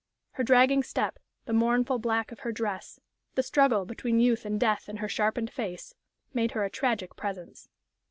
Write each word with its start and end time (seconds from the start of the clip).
Her 0.31 0.43
dragging 0.43 0.81
step, 0.81 1.19
the 1.45 1.53
mournful 1.53 1.99
black 1.99 2.31
of 2.31 2.39
her 2.39 2.51
dress, 2.51 2.99
the 3.35 3.43
struggle 3.43 3.85
between 3.85 4.19
youth 4.19 4.45
and 4.45 4.59
death 4.59 4.89
in 4.89 4.97
her 4.97 5.07
sharpened 5.07 5.51
face, 5.53 5.93
made 6.33 6.53
her 6.53 6.63
a 6.65 6.71
tragic 6.71 7.15
presence. 7.15 7.69